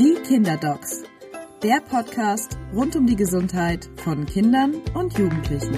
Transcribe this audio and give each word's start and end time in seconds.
Die 0.00 0.14
Kinderdocs, 0.14 1.02
der 1.62 1.82
Podcast 1.82 2.56
rund 2.74 2.96
um 2.96 3.06
die 3.06 3.16
Gesundheit 3.16 3.90
von 3.96 4.24
Kindern 4.24 4.76
und 4.94 5.18
Jugendlichen. 5.18 5.76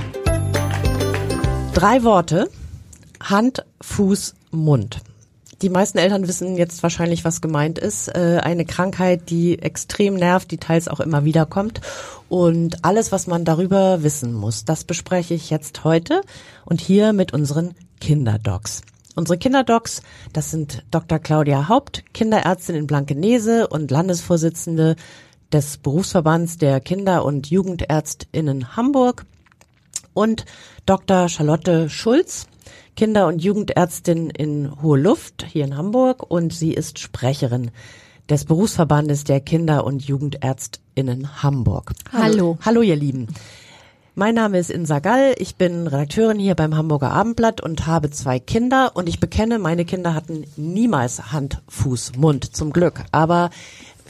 Drei 1.74 2.04
Worte. 2.04 2.48
Hand, 3.20 3.64
Fuß, 3.80 4.36
Mund. 4.52 5.00
Die 5.61 5.70
meisten 5.70 5.98
Eltern 5.98 6.29
wissen 6.29 6.56
jetzt 6.56 6.84
wahrscheinlich, 6.84 7.24
was 7.24 7.40
gemeint 7.40 7.80
ist. 7.80 8.14
Äh, 8.14 8.38
eine 8.45 8.64
Krankheit, 8.64 9.29
die 9.29 9.58
extrem 9.58 10.14
nervt, 10.14 10.52
die 10.52 10.59
teils 10.59 10.86
auch 10.86 11.00
immer 11.00 11.25
wieder 11.25 11.45
kommt. 11.45 11.80
Und 12.29 12.84
alles, 12.84 13.11
was 13.11 13.27
man 13.27 13.45
darüber 13.45 14.04
wissen 14.04 14.34
muss, 14.34 14.64
das 14.64 14.84
bespreche 14.84 15.34
ich 15.34 15.50
jetzt 15.50 15.82
heute 15.82 16.20
und 16.64 16.80
hier 16.80 17.12
mit 17.12 17.32
unseren 17.32 17.75
Kinderdocs. 18.00 18.82
Unsere 19.14 19.36
Kinderdocs, 19.36 20.02
das 20.32 20.50
sind 20.50 20.84
Dr. 20.90 21.18
Claudia 21.18 21.68
Haupt, 21.68 22.04
Kinderärztin 22.14 22.76
in 22.76 22.86
Blankenese 22.86 23.68
und 23.68 23.90
Landesvorsitzende 23.90 24.96
des 25.52 25.77
Berufsverbands 25.77 26.56
der 26.56 26.80
Kinder- 26.80 27.24
und 27.24 27.51
Jugendärztinnen 27.51 28.74
Hamburg 28.74 29.27
und 30.14 30.46
Dr. 30.87 31.28
Charlotte 31.28 31.90
Schulz, 31.90 32.46
Kinder- 32.96 33.27
und 33.27 33.42
Jugendärztin 33.42 34.30
in 34.30 34.80
Hohe 34.80 34.98
Luft 34.98 35.45
hier 35.46 35.65
in 35.65 35.76
Hamburg 35.76 36.30
und 36.30 36.54
sie 36.54 36.73
ist 36.73 36.98
Sprecherin 36.98 37.70
des 38.30 38.46
Berufsverbandes 38.46 39.24
der 39.24 39.40
Kinder- 39.40 39.84
und 39.84 40.02
Jugendärztinnen 40.02 41.42
Hamburg. 41.42 41.92
Hallo. 42.12 42.56
Hallo, 42.62 42.80
ihr 42.80 42.96
Lieben. 42.96 43.29
Mein 44.15 44.34
Name 44.34 44.59
ist 44.59 44.69
Insa 44.69 44.98
Gall, 44.98 45.34
ich 45.39 45.57
bin 45.57 45.87
Redakteurin 45.87 46.39
hier 46.39 46.55
beim 46.55 46.77
Hamburger 46.77 47.12
Abendblatt 47.12 47.62
und 47.62 47.87
habe 47.87 48.11
zwei 48.11 48.38
Kinder 48.38 48.91
und 48.93 49.09
ich 49.09 49.21
bekenne, 49.21 49.59
meine 49.59 49.87
Kinder 49.87 50.15
hatten 50.15 50.45
niemals 50.57 51.33
Hand, 51.33 51.62
Fuß, 51.69 52.16
Mund, 52.19 52.55
zum 52.55 52.75
Glück. 52.75 53.05
Aber 53.11 53.48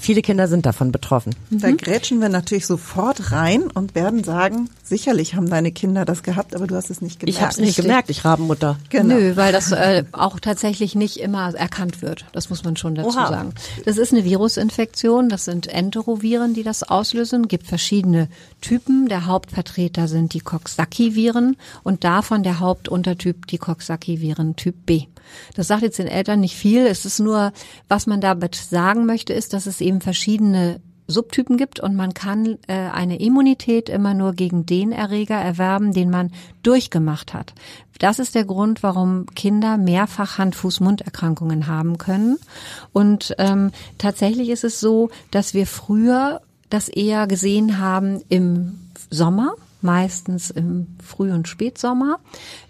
Viele 0.03 0.21
Kinder 0.21 0.49
sind 0.49 0.67
davon 0.67 0.91
betroffen. 0.91 1.33
Da 1.51 1.71
grätschen 1.71 2.21
wir 2.21 2.29
natürlich 2.29 2.67
sofort 2.67 3.31
rein 3.31 3.71
und 3.71 3.95
werden 3.95 4.25
sagen, 4.25 4.69
sicherlich 4.83 5.37
haben 5.37 5.49
deine 5.49 5.71
Kinder 5.71 6.05
das 6.05 6.25
gehabt, 6.25 6.57
aber 6.57 6.67
du 6.67 6.75
hast 6.75 6.91
es 6.91 7.03
nicht 7.03 7.21
gemerkt. 7.21 7.37
Ich 7.37 7.41
habe 7.41 7.53
es 7.53 7.59
nicht 7.59 7.77
gemerkt, 7.77 8.11
ich 8.11 8.25
Rabenmutter. 8.25 8.79
Genau. 8.89 9.15
Nö, 9.15 9.37
weil 9.37 9.53
das 9.53 9.71
äh, 9.71 10.03
auch 10.11 10.41
tatsächlich 10.41 10.97
nicht 10.97 11.19
immer 11.19 11.55
erkannt 11.55 12.03
wird. 12.03 12.25
Das 12.33 12.51
muss 12.51 12.65
man 12.65 12.77
schon 12.77 12.97
dazu 12.97 13.17
Oha. 13.17 13.29
sagen. 13.29 13.55
Das 13.85 13.97
ist 13.97 14.13
eine 14.13 14.25
Virusinfektion, 14.25 15.29
das 15.29 15.45
sind 15.45 15.69
Enteroviren, 15.69 16.53
die 16.53 16.65
das 16.65 16.83
auslösen. 16.83 17.47
gibt 17.47 17.69
verschiedene 17.69 18.27
Typen. 18.61 19.07
Der 19.07 19.27
Hauptvertreter 19.27 20.09
sind 20.09 20.35
die 20.35 20.41
Coxsackie-Viren 20.41 21.57
und 21.85 22.03
davon 22.03 22.43
der 22.43 22.59
Hauptuntertyp 22.59 23.47
die 23.47 23.59
Coxsackie-Viren 23.59 24.57
Typ 24.57 24.85
B. 24.85 25.05
Das 25.55 25.69
sagt 25.69 25.83
jetzt 25.83 25.99
den 25.99 26.09
Eltern 26.09 26.41
nicht 26.41 26.57
viel. 26.57 26.87
Es 26.87 27.05
ist 27.05 27.21
nur, 27.21 27.53
was 27.89 28.07
man 28.07 28.21
damit 28.21 28.55
sagen 28.55 29.07
möchte, 29.07 29.33
ist, 29.33 29.53
dass 29.53 29.67
es 29.67 29.81
eben 29.81 30.01
verschiedene 30.01 30.81
Subtypen 31.09 31.57
gibt 31.57 31.81
und 31.81 31.95
man 31.95 32.15
kann 32.15 32.59
äh, 32.67 32.75
eine 32.75 33.21
Immunität 33.21 33.89
immer 33.89 34.15
nur 34.15 34.33
gegen 34.33 34.67
den 34.67 34.93
Erreger 34.93 35.37
erwerben, 35.37 35.93
den 35.93 36.11
man 36.11 36.33
durchgemacht 36.63 37.35
hat. 37.35 37.55
Das 37.99 38.19
ist 38.19 38.35
der 38.35 38.45
Grund, 38.45 38.83
warum 38.83 39.27
Kinder 39.35 39.77
mehrfach 39.77 40.39
Hand-Fuß-Mund-Erkrankungen 40.39 41.67
haben 41.67 41.99
können. 41.99 42.39
Und 42.93 43.35
ähm, 43.39 43.73
tatsächlich 43.99 44.49
ist 44.49 44.65
es 44.65 44.81
so, 44.81 45.11
dass 45.31 45.55
wir 45.55 45.67
früher 45.67 46.41
das 46.71 46.89
eher 46.89 47.27
gesehen 47.27 47.79
haben 47.79 48.23
im 48.29 48.79
Sommer, 49.11 49.55
meistens 49.83 50.51
im 50.51 50.87
Früh- 51.03 51.33
und 51.33 51.49
Spätsommer. 51.49 52.19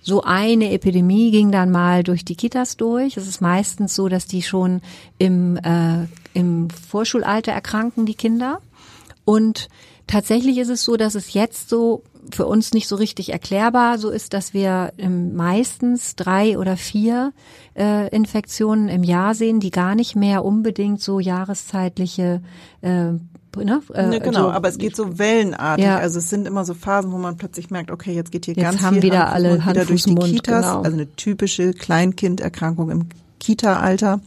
So 0.01 0.23
eine 0.23 0.73
Epidemie 0.73 1.31
ging 1.31 1.51
dann 1.51 1.71
mal 1.71 2.03
durch 2.03 2.25
die 2.25 2.37
Kitas 2.37 2.77
durch. 2.77 3.17
Es 3.17 3.27
ist 3.27 3.41
meistens 3.41 3.95
so, 3.95 4.09
dass 4.09 4.27
die 4.27 4.43
schon 4.43 4.81
im, 5.19 5.57
äh, 5.57 6.07
im 6.35 6.71
Vorschulalter 6.71 7.53
erkranken, 7.53 8.07
die 8.07 8.15
Kinder. 8.15 8.61
Und 9.25 9.69
tatsächlich 10.07 10.59
ist 10.59 10.71
es 10.71 10.85
so, 10.85 10.97
dass 10.97 11.15
es 11.15 11.33
jetzt 11.33 11.69
so 11.69 12.03
für 12.31 12.47
uns 12.47 12.73
nicht 12.73 12.89
so 12.89 12.97
richtig 12.97 13.33
erklärbar 13.33 13.99
so 13.99 14.11
ist, 14.11 14.33
dass 14.33 14.55
wir 14.55 14.93
ähm, 14.99 15.35
meistens 15.35 16.15
drei 16.15 16.59
oder 16.59 16.77
vier 16.77 17.33
äh, 17.77 18.09
Infektionen 18.15 18.89
im 18.89 19.03
Jahr 19.03 19.35
sehen, 19.35 19.61
die 19.61 19.71
gar 19.71 19.95
nicht 19.95 20.15
mehr 20.15 20.45
unbedingt 20.45 21.01
so 21.01 21.19
jahreszeitliche 21.19 22.41
äh, 22.81 23.13
Ne, 23.57 23.83
äh, 23.95 24.07
ne, 24.07 24.21
genau, 24.21 24.45
so, 24.45 24.51
aber 24.51 24.69
es 24.69 24.79
geht 24.79 24.97
so 24.97 25.19
wellenartig. 25.19 25.85
Ja. 25.85 25.99
Also 25.99 26.19
es 26.19 26.31
sind 26.31 26.47
immer 26.47 26.65
so 26.65 26.75
Phasen, 26.75 27.13
wo 27.13 27.19
man 27.19 27.37
plötzlich 27.37 27.71
merkt, 27.71 27.91
okay, 27.91 28.15
jetzt 28.15 28.33
geht 28.33 28.47
hier 28.47 28.55
Jetzt 28.55 28.65
ganz 28.65 28.83
haben 28.83 28.95
viel 28.95 29.03
wieder 29.03 29.27
Hand, 29.27 29.35
alle 29.35 29.49
Mund, 29.51 29.67
wieder 29.67 29.81
Hand, 29.81 29.91
durch 29.91 30.03
die 30.05 30.13
Mund, 30.13 30.25
Kitas, 30.25 30.65
genau. 30.65 30.83
also 30.83 30.97
eine 30.97 31.13
typische 31.17 31.73
Kleinkinderkrankung 31.73 32.91
im 32.91 33.09
Kita-Alter. 33.41 34.21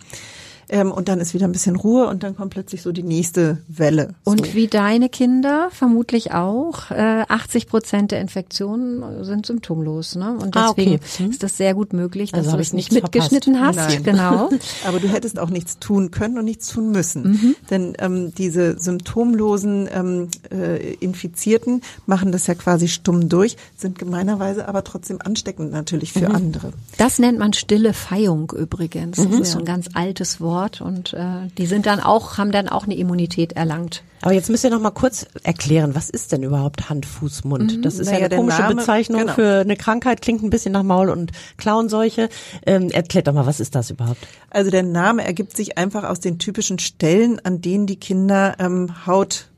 Ähm, 0.69 0.91
und 0.91 1.07
dann 1.07 1.19
ist 1.19 1.33
wieder 1.33 1.45
ein 1.47 1.51
bisschen 1.51 1.75
Ruhe 1.75 2.07
und 2.07 2.23
dann 2.23 2.35
kommt 2.35 2.51
plötzlich 2.51 2.81
so 2.81 2.91
die 2.91 3.03
nächste 3.03 3.59
Welle. 3.67 4.15
Und 4.23 4.47
so. 4.47 4.53
wie 4.53 4.67
deine 4.67 5.09
Kinder 5.09 5.69
vermutlich 5.71 6.31
auch, 6.33 6.91
äh, 6.91 7.23
80 7.27 7.67
Prozent 7.67 8.11
der 8.11 8.21
Infektionen 8.21 9.23
sind 9.23 9.45
symptomlos. 9.45 10.15
Ne? 10.15 10.31
Und 10.31 10.55
Ah, 10.57 10.69
deswegen 10.69 10.95
okay. 10.95 11.23
Hm. 11.23 11.29
ist 11.31 11.43
das 11.43 11.57
sehr 11.57 11.73
gut 11.75 11.93
möglich, 11.93 12.31
dass 12.31 12.45
Also 12.45 12.57
du 12.57 12.61
es 12.61 12.67
ich 12.69 12.73
nicht 12.73 12.91
mitgeschnitten 12.91 13.59
hast. 13.61 13.75
Nein. 13.75 14.03
Genau. 14.03 14.49
Aber 14.87 14.99
du 14.99 15.07
hättest 15.07 15.37
auch 15.39 15.49
nichts 15.49 15.77
tun 15.79 16.09
können 16.11 16.37
und 16.39 16.45
nichts 16.45 16.67
tun 16.69 16.91
müssen. 16.91 17.23
Mhm. 17.31 17.55
Denn 17.69 17.93
ähm, 17.99 18.33
diese 18.35 18.79
symptomlosen 18.79 19.87
ähm, 19.93 20.27
äh, 20.51 20.93
Infizierten 20.95 21.81
machen 22.05 22.31
das 22.31 22.47
ja 22.47 22.55
quasi 22.55 22.87
stumm 22.87 23.29
durch, 23.29 23.55
sind 23.77 23.99
gemeinerweise 23.99 24.67
aber 24.67 24.83
trotzdem 24.83 25.19
ansteckend 25.23 25.71
natürlich 25.71 26.13
für 26.13 26.29
Mhm. 26.29 26.35
andere. 26.35 26.73
Das 26.97 27.19
nennt 27.19 27.37
man 27.37 27.53
stille 27.53 27.93
Feihung 27.93 28.51
übrigens. 28.55 29.17
Mhm. 29.19 29.31
Das 29.31 29.39
ist 29.41 29.51
so 29.51 29.59
ein 29.59 29.65
ganz 29.65 29.89
altes 29.93 30.41
Wort 30.41 30.54
und 30.81 31.13
äh, 31.13 31.47
die 31.57 31.65
sind 31.65 31.85
dann 31.85 31.99
auch, 31.99 32.37
haben 32.37 32.51
dann 32.51 32.67
auch 32.69 32.85
eine 32.85 32.95
Immunität 32.95 33.53
erlangt. 33.53 34.03
Aber 34.21 34.33
jetzt 34.33 34.49
müsst 34.49 34.63
ihr 34.63 34.69
noch 34.71 34.79
mal 34.79 34.91
kurz 34.91 35.27
erklären, 35.43 35.93
was 35.93 36.09
ist 36.09 36.31
denn 36.31 36.41
überhaupt 36.43 36.89
Hand, 36.89 37.05
Fuß, 37.05 37.43
Mund? 37.43 37.85
Das 37.85 37.99
ist 37.99 38.07
Naja, 38.07 38.17
ja 38.17 38.19
eine 38.25 38.29
der 38.29 38.39
komische 38.39 38.61
Name- 38.61 38.75
Bezeichnung 38.75 39.21
genau. 39.21 39.33
für 39.33 39.59
eine 39.61 39.75
Krankheit, 39.75 40.21
klingt 40.21 40.41
ein 40.43 40.49
bisschen 40.49 40.71
nach 40.71 40.83
Maul- 40.83 41.09
und 41.09 41.31
Klauenseuche. 41.57 42.29
Ähm, 42.65 42.89
erklärt 42.89 43.27
doch 43.27 43.33
mal, 43.33 43.45
was 43.45 43.59
ist 43.59 43.75
das 43.75 43.91
überhaupt? 43.91 44.25
Also 44.49 44.71
der 44.71 44.83
Name 44.83 45.23
ergibt 45.25 45.55
sich 45.55 45.77
einfach 45.77 46.03
aus 46.03 46.19
den 46.19 46.39
typischen 46.39 46.79
Stellen, 46.79 47.39
an 47.43 47.61
denen 47.61 47.85
die 47.85 47.99
Kinder 47.99 48.55
ähm, 48.59 49.05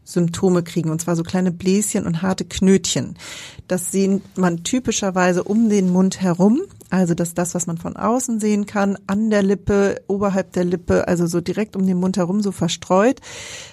Hautsymptome 0.08 0.64
kriegen, 0.64 0.90
und 0.90 1.02
zwar 1.02 1.16
so 1.16 1.24
kleine 1.24 1.52
Bläschen 1.52 2.06
und 2.06 2.22
harte 2.22 2.46
Knötchen. 2.46 3.18
Das 3.68 3.92
sieht 3.92 4.38
man 4.38 4.64
typischerweise 4.64 5.44
um 5.44 5.70
den 5.70 5.92
Mund 5.92 6.22
herum. 6.22 6.62
Also 6.90 7.14
das 7.14 7.30
ist 7.30 7.38
das, 7.38 7.54
was 7.54 7.68
man 7.68 7.78
von 7.78 7.98
außen 7.98 8.40
sehen 8.40 8.66
kann, 8.66 8.98
an 9.08 9.30
der 9.30 9.44
Lippe, 9.44 10.02
oberhalb 10.08 10.54
der 10.54 10.64
Lippe, 10.64 11.08
also 11.08 11.28
so 11.28 11.42
direkt 11.42 11.76
um 11.76 11.86
den 11.86 11.98
Mund 11.98 12.16
herum 12.16 12.42
so 12.42 12.54
verstreut. 12.54 13.20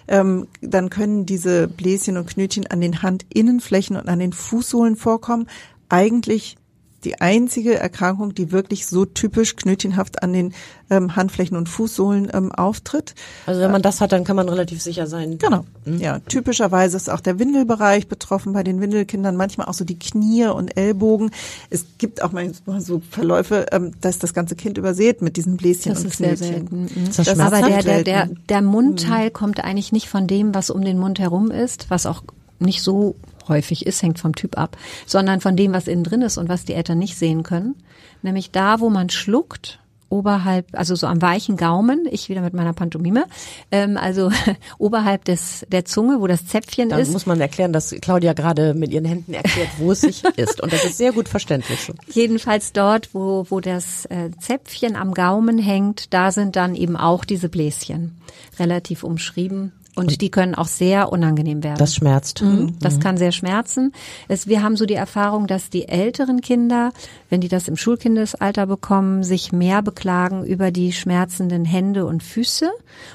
Ähm, 0.09 0.49
dann 0.61 0.91
können 0.91 1.25
diese 1.25 1.69
Bläschen 1.69 2.17
und 2.17 2.27
Knötchen 2.27 2.67
an 2.67 2.81
den 2.81 3.03
Handinnenflächen 3.03 3.97
und 3.97 4.09
an 4.09 4.19
den 4.19 4.33
Fußsohlen 4.33 4.97
vorkommen. 4.97 5.47
Eigentlich 5.89 6.57
die 7.05 7.21
einzige 7.21 7.79
Erkrankung, 7.79 8.35
die 8.35 8.51
wirklich 8.53 8.87
so 8.87 9.05
typisch 9.05 9.57
knötchenhaft 9.57 10.23
an 10.23 10.33
den 10.33 10.55
ähm, 10.91 11.17
Handflächen 11.17 11.57
und 11.57 11.69
Fußsohlen 11.69 12.31
ähm, 12.33 12.53
auftritt. 12.53 13.15
Also 13.47 13.61
wenn 13.61 13.71
man 13.71 13.83
das 13.83 14.01
hat, 14.01 14.13
dann 14.13 14.25
kann 14.25 14.37
man 14.37 14.49
relativ 14.49 14.83
sicher 14.83 15.07
sein. 15.07 15.39
Genau. 15.39 15.65
Ja, 15.85 16.19
typischerweise 16.21 16.97
ist 16.97 17.11
auch 17.11 17.21
der 17.21 17.39
Windelbereich 17.39 18.09
betroffen 18.09 18.53
bei 18.53 18.63
den 18.63 18.81
Windelkindern, 18.81 19.37
manchmal 19.37 19.67
auch 19.69 19.75
so 19.75 19.85
die 19.85 19.99
Knie 19.99 20.47
und 20.47 20.77
Ellbogen. 20.77 21.31
Es 21.71 21.87
gibt 21.99 22.23
auch 22.23 22.33
manchmal 22.33 22.81
so 22.81 23.01
Verläufe, 23.11 23.67
ähm, 23.73 23.93
dass 24.01 24.19
das 24.19 24.35
ganze 24.35 24.57
Kind 24.57 24.79
übersät 24.79 25.23
mit 25.23 25.37
diesen 25.37 25.57
Bläschen 25.57 25.93
Das 25.93 26.03
und 26.03 26.09
ist 26.09 26.19
sehr 26.19 26.29
Knötchen. 26.37 26.47
selten. 26.47 26.81
Mhm. 27.01 27.09
Ist 27.09 27.19
das 27.19 27.27
Das 27.27 27.39
Aber 27.39 27.61
der, 27.61 27.79
ist 27.79 27.87
der, 27.87 28.05
der, 28.05 28.31
der 28.49 28.63
Mundteil 28.63 29.31
kommt 29.31 29.63
eigentlich 29.63 29.93
nicht 29.93 30.09
von 30.09 30.27
dem, 30.27 30.55
was 30.55 30.71
um 30.71 30.83
den 30.83 30.99
Mund 30.99 31.19
herum 31.19 31.51
ist, 31.51 31.91
was 31.91 32.07
auch 32.07 32.23
nicht 32.59 32.83
so 32.83 33.15
häufig 33.49 33.87
ist, 33.87 34.03
hängt 34.03 34.19
vom 34.19 34.35
Typ 34.35 34.59
ab, 34.59 34.77
sondern 35.07 35.41
von 35.41 35.57
dem, 35.57 35.73
was 35.73 35.89
innen 35.89 36.05
drin 36.05 36.23
ist 36.23 36.39
und 36.39 36.49
was 36.49 36.65
die 36.65 36.75
Eltern 36.75 36.99
nicht 36.99 37.17
sehen 37.17 37.43
können. 37.43 37.77
Nämlich 38.23 38.51
da, 38.51 38.81
wo 38.81 38.91
man 38.91 39.11
schluckt, 39.11 39.79
oberhalb, 40.15 40.67
also 40.73 40.95
so 40.95 41.07
am 41.07 41.21
weichen 41.21 41.57
Gaumen, 41.57 42.07
ich 42.11 42.29
wieder 42.29 42.41
mit 42.41 42.55
meiner 42.55 42.73
Pantomime, 42.73 43.25
ähm, 43.71 43.97
also 43.97 44.31
oberhalb 44.79 45.25
des 45.25 45.67
der 45.69 45.85
Zunge, 45.85 46.21
wo 46.21 46.27
das 46.27 46.47
Zäpfchen 46.47 46.89
Dann 46.91 47.01
ist. 47.01 47.13
muss 47.13 47.27
man 47.27 47.41
erklären, 47.41 47.73
dass 47.73 47.95
Claudia 48.01 48.33
gerade 48.33 48.75
mit 48.75 48.93
ihren 48.93 49.05
Händen 49.05 49.35
erklärt, 49.35 49.71
wo 49.79 49.93
es 49.93 50.03
sich 50.03 50.23
ist. 50.37 50.61
Und 50.61 50.73
das 50.73 50.85
ist 50.85 50.99
sehr 50.99 51.13
gut 51.13 51.29
verständlich. 51.29 51.81
So. 51.81 51.95
Jedenfalls 52.11 52.73
dort, 52.73 53.15
wo, 53.15 53.47
wo 53.49 53.61
das 53.61 54.07
äh, 54.07 54.31
Zäpfchen 54.39 54.97
am 54.97 55.15
Gaumen 55.15 55.59
hängt, 55.59 56.15
da 56.15 56.31
sind 56.31 56.57
dann 56.57 56.75
eben 56.75 56.97
auch 56.97 57.25
diese 57.25 57.49
Bläschen 57.49 58.17
relativ 58.59 59.03
umschrieben. 59.03 59.73
Und 59.97 60.21
die 60.21 60.31
können 60.31 60.55
auch 60.55 60.67
sehr 60.67 61.13
unangenehm 61.13 61.63
werden. 61.63 61.79
Das 61.79 61.95
schmerzt. 61.95 62.43
Mhm. 62.43 62.77
Das 62.81 62.99
kann 62.99 63.17
sehr 63.17 63.33
schmerzen. 63.33 63.93
Es, 64.29 64.49
wir 64.49 64.63
haben 64.63 64.77
so 64.77 64.87
die 64.87 64.95
Erfahrung, 64.95 65.47
dass 65.47 65.71
die 65.71 65.89
älteren 65.89 66.41
Kinder, 66.41 66.93
wenn 67.31 67.41
die 67.41 67.49
das 67.49 67.69
im 67.69 67.77
Schulkindesalter 67.77 68.67
bekommen, 68.67 69.23
sich 69.23 69.53
mehr 69.53 69.83
beklagen 69.83 70.45
über 70.45 70.73
die 70.73 70.93
schmerzenden 70.93 71.65
Hände 71.65 72.07
und 72.07 72.23
Füße 72.23 72.71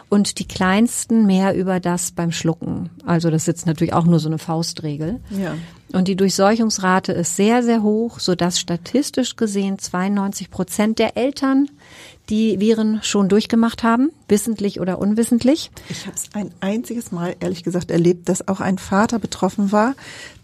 und 0.07 0.39
die 0.39 0.47
kleinsten 0.47 1.25
mehr 1.25 1.55
über 1.55 1.79
das 1.79 2.11
beim 2.11 2.31
Schlucken. 2.31 2.89
Also 3.05 3.29
das 3.29 3.43
ist 3.43 3.47
jetzt 3.47 3.65
natürlich 3.65 3.93
auch 3.93 4.05
nur 4.05 4.19
so 4.19 4.29
eine 4.29 4.37
Faustregel. 4.37 5.19
Ja. 5.31 5.55
Und 5.91 6.07
die 6.07 6.15
Durchseuchungsrate 6.15 7.13
ist 7.13 7.35
sehr, 7.35 7.63
sehr 7.63 7.81
hoch, 7.81 8.19
so 8.19 8.35
dass 8.35 8.59
statistisch 8.59 9.35
gesehen 9.35 9.79
92 9.79 10.51
Prozent 10.51 10.99
der 10.99 11.17
Eltern 11.17 11.67
die 12.29 12.59
Viren 12.59 12.99
schon 13.03 13.29
durchgemacht 13.29 13.83
haben, 13.83 14.11
wissentlich 14.27 14.79
oder 14.79 14.99
unwissentlich. 14.99 15.71
Ich 15.89 16.05
habe 16.05 16.15
es 16.15 16.29
ein 16.33 16.51
einziges 16.59 17.11
Mal, 17.11 17.35
ehrlich 17.39 17.63
gesagt, 17.63 17.91
erlebt, 17.91 18.29
dass 18.29 18.47
auch 18.47 18.59
ein 18.59 18.77
Vater 18.77 19.19
betroffen 19.19 19.71
war, 19.71 19.95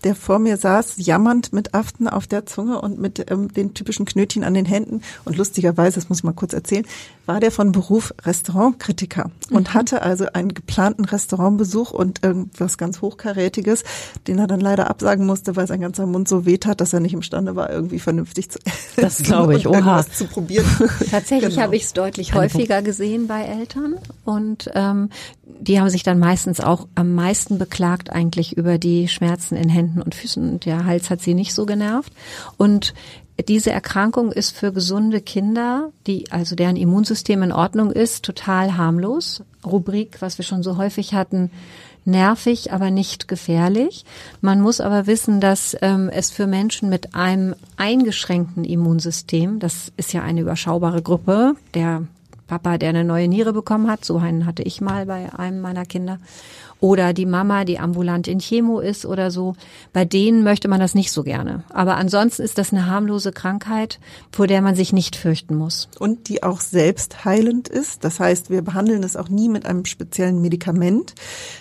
der 0.04 0.16
vor 0.16 0.40
mir 0.40 0.58
saß, 0.58 0.96
jammernd 0.98 1.54
mit 1.54 1.74
Aften 1.74 2.08
auf 2.08 2.28
der 2.28 2.46
Zunge 2.46 2.82
und 2.82 3.00
mit 3.00 3.30
ähm, 3.32 3.52
den 3.54 3.74
typischen 3.74 4.06
Knötchen 4.06 4.44
an 4.44 4.54
den 4.54 4.66
Händen. 4.66 5.02
Und 5.26 5.38
lustigerweise, 5.38 5.96
das 5.96 6.10
muss 6.10 6.20
ich 6.20 6.24
mal 6.24 6.34
kurz 6.34 6.54
erzählen, 6.54 6.86
war 7.26 7.40
der 7.40 7.52
von 7.52 7.72
Beruf 7.72 8.14
Restaurantkritiker 8.24 9.32
und 9.52 9.70
mhm. 9.70 9.74
hatte 9.74 10.02
also 10.02 10.26
einen 10.34 10.54
geplanten 10.54 11.06
Restaurantbesuch 11.06 11.92
und 11.92 12.24
irgendwas 12.24 12.78
ganz 12.78 13.02
Hochkarätiges, 13.02 13.84
den 14.28 14.40
er 14.40 14.48
dann 14.48 14.60
leider 14.60 14.90
absagen 14.90 15.26
musste, 15.26 15.56
weil 15.56 15.68
sein 15.68 15.82
ganzer 15.82 16.06
Mund 16.06 16.28
so 16.28 16.46
weht 16.46 16.66
hat, 16.66 16.82
dass 16.82 16.94
er 16.94 17.00
nicht 17.00 17.14
imstande 17.14 17.56
war, 17.56 17.70
irgendwie 17.70 18.00
vernünftig 18.00 18.50
zu 18.50 18.60
essen. 18.66 19.02
Das 19.02 19.18
glaube 19.24 19.58
ich, 19.58 19.68
oha. 19.68 20.06
zu 20.06 20.26
probieren. 20.26 20.66
Tatsächlich 21.12 21.52
genau. 21.52 21.64
habe 21.64 21.76
ich 21.76 21.84
es 21.84 21.94
deutlich 21.94 22.34
häufiger 22.34 22.82
gesehen 22.82 23.28
bei 23.28 23.44
Eltern 23.44 23.96
und 24.24 24.70
ähm, 24.74 25.10
die 25.44 25.80
haben 25.80 25.90
sich 25.90 26.04
dann 26.04 26.20
meistens 26.20 26.60
auch 26.60 26.88
am 26.96 27.14
meisten 27.14 27.58
beklagt 27.58 28.10
eigentlich 28.10 28.58
über 28.58 28.78
die 28.78 29.08
Schmerzen 29.08 29.56
in 29.56 29.70
Händen 29.70 30.02
und 30.02 30.16
Füßen. 30.16 30.60
Der 30.62 30.86
Hals 30.86 31.10
hat 31.10 31.22
sie 31.22 31.34
nicht 31.34 31.54
so 31.54 31.66
genervt 31.66 32.12
und 32.58 32.94
diese 33.48 33.72
Erkrankung 33.72 34.32
ist 34.32 34.56
für 34.56 34.72
gesunde 34.72 35.22
Kinder, 35.22 35.92
die 36.08 36.32
also 36.32 36.56
deren 36.56 36.78
Immunsystem 36.78 37.44
in 37.44 37.52
Ordnung 37.52 37.92
ist, 37.92 38.24
total 38.24 38.78
harmlos. 38.78 39.44
Rubrik, 39.66 40.22
was 40.22 40.38
wir 40.38 40.46
schon 40.46 40.64
so 40.64 40.78
häufig 40.78 41.14
hatten, 41.14 41.52
nervig, 42.06 42.72
aber 42.72 42.92
nicht 42.92 43.28
gefährlich. 43.28 44.06
Man 44.40 44.62
muss 44.62 44.80
aber 44.80 45.08
wissen, 45.08 45.42
dass 45.42 45.76
ähm, 45.82 46.10
es 46.10 46.32
für 46.32 46.48
Menschen 46.48 46.88
mit 46.88 47.16
einem 47.16 47.56
eingeschränkten 47.78 48.64
Immunsystem, 48.64 49.60
das 49.60 49.92
ist 49.98 50.14
ja 50.14 50.22
eine 50.22 50.42
überschaubare 50.42 51.02
Gruppe, 51.02 51.56
der 51.74 52.04
Papa, 52.48 52.78
der 52.78 52.90
eine 52.90 53.04
neue 53.04 53.28
Niere 53.28 53.54
bekommen 53.54 53.90
hat, 53.90 54.06
so 54.06 54.18
einen 54.18 54.46
hatte 54.46 54.64
ich 54.64 54.82
mal 54.82 55.06
bei 55.06 55.34
einem 55.34 55.62
meiner 55.62 55.86
Kinder, 55.86 56.20
oder 56.80 57.14
die 57.14 57.26
Mama, 57.26 57.66
die 57.66 57.80
ambulant 57.80 58.28
in 58.28 58.40
Chemo 58.40 58.80
ist 58.80 59.06
oder 59.06 59.32
so. 59.32 59.56
Bei 59.94 60.06
denen 60.06 60.44
möchte 60.44 60.68
man 60.68 60.80
das 60.80 60.94
nicht 60.94 61.12
so 61.12 61.24
gerne. 61.24 61.64
Aber 61.70 61.96
ansonsten 61.96 62.44
ist 62.44 62.58
das 62.58 62.72
eine 62.72 62.86
harmlose 62.86 63.32
Krankheit, 63.32 64.00
vor 64.32 64.46
der 64.46 64.62
man 64.62 64.76
sich 64.76 64.94
nicht 64.94 65.16
fürchten 65.16 65.56
muss. 65.56 65.88
Und 66.00 66.28
die 66.28 66.44
auch 66.44 66.60
selbst 66.60 67.26
heilend 67.26 67.70
ist. 67.70 68.04
Das 68.04 68.20
heißt, 68.20 68.50
wir 68.50 68.62
behandeln 68.62 69.04
es 69.04 69.16
auch 69.16 69.30
nie 69.30 69.50
mit 69.50 69.66
einem 69.66 69.86
speziellen 69.86 70.42
Medikament, 70.42 71.16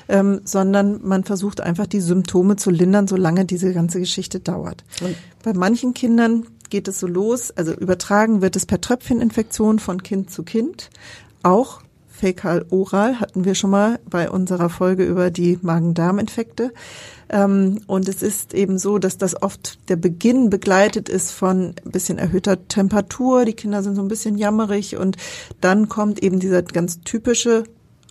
ähm, 0.08 0.40
sondern 0.44 1.00
man 1.02 1.24
versucht 1.24 1.60
einfach 1.60 1.86
die 1.86 2.00
Symptome 2.00 2.56
zu 2.56 2.70
lindern, 2.70 3.06
solange 3.06 3.44
diese 3.44 3.72
ganze 3.72 4.00
Geschichte 4.00 4.40
dauert. 4.40 4.84
Und 5.00 5.16
bei 5.42 5.54
manchen 5.54 5.94
Kindern 5.94 6.44
geht 6.74 6.88
es 6.88 6.98
so 6.98 7.06
los, 7.06 7.52
also 7.52 7.72
übertragen 7.72 8.42
wird 8.42 8.56
es 8.56 8.66
per 8.66 8.80
Tröpfcheninfektion 8.80 9.78
von 9.78 10.02
Kind 10.02 10.32
zu 10.32 10.42
Kind. 10.42 10.90
Auch 11.44 11.82
fäkal-oral 12.08 13.20
hatten 13.20 13.44
wir 13.44 13.54
schon 13.54 13.70
mal 13.70 14.00
bei 14.10 14.28
unserer 14.28 14.68
Folge 14.68 15.04
über 15.04 15.30
die 15.30 15.56
Magen-Darm-Infekte. 15.62 16.72
Ähm, 17.28 17.82
und 17.86 18.08
es 18.08 18.24
ist 18.24 18.54
eben 18.54 18.76
so, 18.78 18.98
dass 18.98 19.18
das 19.18 19.40
oft 19.40 19.88
der 19.88 19.94
Beginn 19.94 20.50
begleitet 20.50 21.08
ist 21.08 21.30
von 21.30 21.76
ein 21.84 21.92
bisschen 21.92 22.18
erhöhter 22.18 22.66
Temperatur. 22.66 23.44
Die 23.44 23.54
Kinder 23.54 23.84
sind 23.84 23.94
so 23.94 24.02
ein 24.02 24.08
bisschen 24.08 24.36
jammerig 24.36 24.96
und 24.96 25.16
dann 25.60 25.88
kommt 25.88 26.24
eben 26.24 26.40
dieser 26.40 26.62
ganz 26.62 27.02
typische 27.02 27.62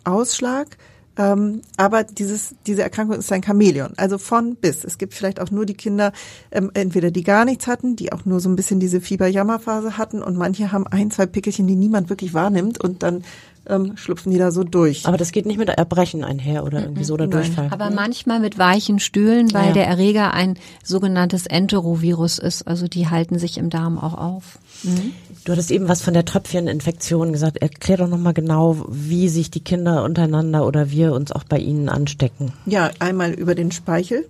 Ausschlag. 0.06 0.78
Ähm, 1.18 1.62
aber 1.78 2.04
dieses, 2.04 2.56
diese 2.66 2.82
Erkrankung 2.82 3.20
ist 3.20 3.32
ein 3.32 3.44
Chamäleon, 3.44 3.94
also 3.98 4.18
von 4.18 4.56
bis. 4.56 4.84
Es 4.84 4.98
gibt 4.98 5.14
vielleicht 5.14 5.40
auch 5.40 5.52
nur 5.52 5.66
die 5.66 5.76
Kinder, 5.76 6.12
ähm, 6.52 6.72
entweder 6.74 7.12
die 7.12 7.24
gar 7.24 7.46
nichts 7.46 7.68
hatten, 7.68 7.96
die 7.96 8.12
auch 8.12 8.26
nur 8.26 8.40
so 8.40 8.50
ein 8.50 8.56
bisschen 8.56 8.80
diese 8.80 9.00
Fieber-Jammerphase 9.00 9.98
hatten 9.98 10.24
und 10.24 10.38
manche 10.38 10.72
haben 10.72 10.88
ein, 10.88 11.12
zwei 11.12 11.28
Pickelchen, 11.28 11.68
die 11.68 11.76
niemand 11.76 12.10
wirklich 12.10 12.34
wahrnimmt 12.34 12.84
und 12.84 13.04
dann 13.04 13.24
ähm, 13.68 13.96
schlupfen 13.96 14.32
die 14.32 14.38
da 14.38 14.52
so 14.52 14.64
durch. 14.64 15.06
Aber 15.06 15.18
das 15.18 15.32
geht 15.32 15.46
nicht 15.46 15.58
mit 15.58 15.70
Erbrechen 15.70 16.24
einher 16.24 16.64
oder 16.64 16.82
irgendwie 16.82 17.04
so 17.04 17.14
oder 17.14 17.28
Nein. 17.28 17.42
Durchfall. 17.42 17.70
Aber 17.72 17.90
manchmal 17.90 18.40
mit 18.40 18.58
weichen 18.58 19.00
Stühlen, 19.00 19.54
weil 19.54 19.68
ja. 19.68 19.74
der 19.74 19.88
Erreger 19.88 20.34
ein 20.34 20.58
sogenanntes 20.84 21.46
Enterovirus 21.46 22.40
ist. 22.40 22.68
Also 22.68 22.88
die 22.88 23.10
halten 23.10 23.40
sich 23.40 23.58
im 23.58 23.70
Darm 23.70 23.98
auch 23.98 24.18
auf. 24.18 24.60
Mhm. 24.84 25.14
Du 25.46 25.52
hattest 25.52 25.72
eben 25.72 25.88
was 25.88 26.02
von 26.02 26.14
der 26.14 26.26
Tröpfcheninfektion 26.26 27.32
gesagt. 27.34 27.58
Erklär 27.58 27.98
doch 27.98 28.08
nochmal 28.08 28.34
genau, 28.34 28.86
wie 28.90 29.30
sich 29.30 29.52
die 29.52 29.64
Kinder 29.64 30.04
untereinander 30.04 30.66
oder 30.66 30.90
wir 30.90 31.14
uns 31.14 31.32
auch 31.32 31.44
bei 31.44 31.58
ihnen 31.58 31.90
anstecken. 31.90 32.54
Ja, 32.66 32.92
einmal 33.00 33.32
über 33.32 33.56
den 33.56 33.72
Speichel 33.72 34.26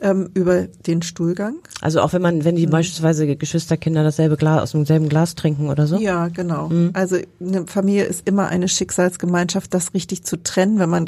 ähm, 0.00 0.30
über 0.34 0.62
den 0.86 1.02
Stuhlgang. 1.02 1.56
Also 1.80 2.00
auch 2.00 2.12
wenn 2.12 2.22
man, 2.22 2.44
wenn 2.44 2.56
die 2.56 2.66
mhm. 2.66 2.70
beispielsweise 2.70 3.36
Geschwisterkinder 3.36 4.02
dasselbe 4.02 4.36
Glas 4.36 4.62
aus 4.62 4.72
demselben 4.72 5.08
Glas 5.08 5.34
trinken 5.34 5.68
oder 5.68 5.86
so? 5.86 5.98
Ja, 5.98 6.28
genau. 6.28 6.68
Mhm. 6.68 6.90
Also 6.92 7.16
eine 7.40 7.66
Familie 7.66 8.04
ist 8.04 8.26
immer 8.26 8.48
eine 8.48 8.68
Schicksalsgemeinschaft, 8.68 9.72
das 9.74 9.94
richtig 9.94 10.24
zu 10.24 10.42
trennen, 10.42 10.78
wenn 10.78 10.90
man 10.90 11.06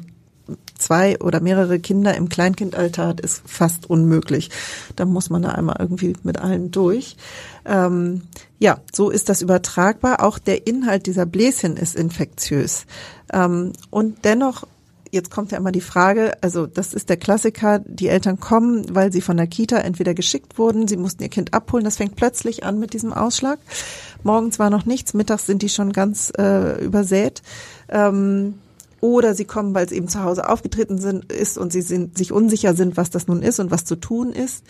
zwei 0.77 1.19
oder 1.21 1.41
mehrere 1.41 1.79
Kinder 1.79 2.15
im 2.17 2.29
Kleinkindalter 2.29 3.07
hat, 3.07 3.21
ist 3.21 3.43
fast 3.47 3.89
unmöglich. 3.89 4.51
Da 4.97 5.05
muss 5.05 5.31
man 5.31 5.43
da 5.43 5.51
einmal 5.51 5.77
irgendwie 5.79 6.15
mit 6.23 6.39
allen 6.39 6.71
durch. 6.71 7.17
Ähm, 7.65 8.23
ja, 8.59 8.81
so 8.93 9.11
ist 9.11 9.29
das 9.29 9.43
übertragbar. 9.43 10.23
Auch 10.23 10.39
der 10.39 10.67
Inhalt 10.67 11.07
dieser 11.07 11.27
Bläschen 11.27 11.77
ist 11.77 11.95
infektiös. 11.95 12.87
Ähm, 13.33 13.73
und 13.91 14.25
dennoch 14.25 14.67
jetzt 15.13 15.31
kommt 15.31 15.53
ja 15.53 15.59
immer 15.59 15.73
die 15.73 15.83
Frage, 15.83 16.33
also 16.41 16.67
das 16.67 16.95
ist 16.95 17.11
der 17.11 17.19
Klassiker, 17.19 17.81
die 17.81 18.09
Eltern 18.09 18.41
kommen, 18.41 18.87
weil 18.95 19.13
sie 19.13 19.21
von 19.21 19.37
der 19.37 19.47
Kita 19.47 19.77
entweder 19.77 20.15
geschickt 20.15 20.59
wurden, 20.59 20.89
sie 20.89 20.97
mussten 20.97 21.23
ihr 21.23 21.29
Kind 21.29 21.53
abholen, 21.53 21.85
das 21.85 21.99
fängt 21.99 22.17
plötzlich 22.17 22.65
an 22.65 22.79
mit 22.79 22.95
diesem 22.95 23.13
Ausschlag. 23.13 23.59
Morgens 24.23 24.59
war 24.59 24.71
noch 24.71 24.87
nichts, 24.87 25.13
mittags 25.13 25.47
sind 25.47 25.63
die 25.63 25.69
schon 25.69 25.93
ganz 25.93 26.33
äh, 26.39 26.83
übersät. 26.83 27.43
Ähm, 27.91 28.55
oder 29.03 29.35
sie 29.35 29.45
kommen, 29.45 29.75
weil 29.75 29.85
es 29.85 29.91
eben 29.91 30.07
zu 30.07 30.23
Hause 30.23 30.49
aufgetreten 30.49 30.97
sind, 30.97 31.31
ist 31.31 31.59
und 31.59 31.73
sie 31.73 31.83
sind, 31.83 32.17
sich 32.17 32.31
unsicher 32.31 32.73
sind, 32.75 32.97
was 32.97 33.11
das 33.11 33.27
nun 33.27 33.43
ist 33.43 33.59
und 33.59 33.73
was 33.73 33.85
zu 33.85 33.97
tun 33.97 34.33
ist. 34.33 34.65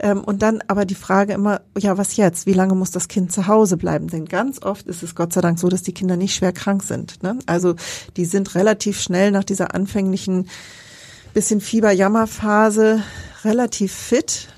Ähm, 0.00 0.24
und 0.24 0.42
dann 0.42 0.60
aber 0.66 0.84
die 0.84 0.96
Frage 0.96 1.32
immer, 1.32 1.60
ja, 1.78 1.96
was 1.96 2.16
jetzt? 2.16 2.46
Wie 2.46 2.52
lange 2.52 2.74
muss 2.74 2.90
das 2.90 3.06
Kind 3.06 3.30
zu 3.30 3.46
Hause 3.46 3.76
bleiben? 3.76 4.08
Denn 4.08 4.24
ganz 4.24 4.60
oft 4.60 4.88
ist 4.88 5.04
es 5.04 5.14
Gott 5.14 5.32
sei 5.32 5.40
Dank 5.40 5.60
so, 5.60 5.68
dass 5.68 5.82
die 5.82 5.94
Kinder 5.94 6.16
nicht 6.16 6.34
schwer 6.34 6.52
krank 6.52 6.82
sind. 6.82 7.22
Ne? 7.22 7.38
Also 7.46 7.76
die 8.16 8.24
sind 8.24 8.56
relativ 8.56 9.00
schnell 9.00 9.30
nach 9.30 9.44
dieser 9.44 9.72
anfänglichen 9.72 10.48
bisschen 11.32 11.60
Fieber-Jammer-Phase 11.60 13.02
relativ 13.44 13.92
fit, 13.92 14.48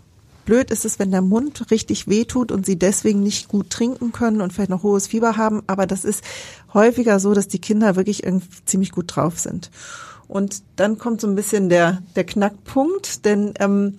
Blöd 0.49 0.71
ist 0.71 0.87
es, 0.87 0.99
wenn 0.99 1.11
der 1.11 1.21
Mund 1.21 1.71
richtig 1.71 2.09
wehtut 2.09 2.51
und 2.53 2.65
sie 2.65 2.79
deswegen 2.79 3.23
nicht 3.23 3.49
gut 3.49 3.69
trinken 3.69 4.13
können 4.13 4.41
und 4.41 4.51
vielleicht 4.51 4.71
noch 4.71 4.83
hohes 4.83 5.07
Fieber 5.07 5.37
haben. 5.37 5.63
Aber 5.67 5.87
das 5.87 6.07
ist 6.07 6.25
häufiger 6.73 7.21
so, 7.21 7.35
dass 7.35 7.49
die 7.49 7.59
Kinder 7.59 7.97
wirklich 7.97 8.25
irgendwie 8.25 8.49
ziemlich 8.65 8.93
gut 8.93 9.15
drauf 9.15 9.39
sind. 9.39 9.71
Und 10.27 10.63
dann 10.77 10.97
kommt 10.97 11.21
so 11.21 11.27
ein 11.27 11.35
bisschen 11.35 11.69
der, 11.69 12.03
der 12.17 12.25
Knackpunkt, 12.25 13.27
denn 13.27 13.53
ähm, 13.59 13.99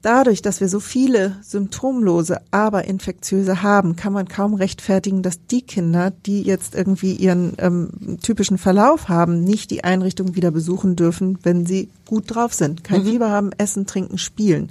dadurch, 0.00 0.40
dass 0.40 0.62
wir 0.62 0.70
so 0.70 0.80
viele 0.80 1.36
symptomlose, 1.42 2.40
aber 2.50 2.86
infektiöse 2.86 3.62
haben, 3.62 3.94
kann 3.94 4.14
man 4.14 4.28
kaum 4.28 4.54
rechtfertigen, 4.54 5.20
dass 5.20 5.44
die 5.48 5.60
Kinder, 5.60 6.12
die 6.24 6.44
jetzt 6.44 6.74
irgendwie 6.74 7.12
ihren 7.12 7.52
ähm, 7.58 7.90
typischen 8.22 8.56
Verlauf 8.56 9.10
haben, 9.10 9.44
nicht 9.44 9.70
die 9.70 9.84
Einrichtung 9.84 10.34
wieder 10.34 10.50
besuchen 10.50 10.96
dürfen, 10.96 11.38
wenn 11.42 11.66
sie 11.66 11.90
gut 12.06 12.34
drauf 12.34 12.54
sind, 12.54 12.84
kein 12.84 13.02
mhm. 13.02 13.08
Fieber 13.08 13.28
haben, 13.28 13.50
essen, 13.58 13.86
trinken, 13.86 14.16
spielen. 14.16 14.70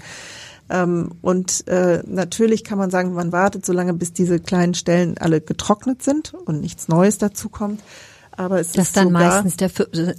Ähm, 0.70 1.12
und 1.22 1.68
äh, 1.68 2.02
natürlich 2.08 2.64
kann 2.64 2.78
man 2.78 2.90
sagen, 2.90 3.14
man 3.14 3.32
wartet 3.32 3.66
so 3.66 3.74
lange, 3.74 3.94
bis 3.94 4.14
diese 4.14 4.40
kleinen 4.40 4.74
Stellen 4.74 5.18
alle 5.18 5.42
getrocknet 5.42 6.02
sind 6.04 6.34
und 6.34 6.62
nichts 6.62 6.88
Neues 6.88 7.18
dazu 7.18 7.50
kommt. 7.50 7.82
Aber 8.38 8.60
es 8.60 8.74
das 8.74 8.88
ist 8.88 8.98
dann 8.98 9.08
sogar, 9.08 9.44
meistens 9.44 9.56
der 9.56 9.70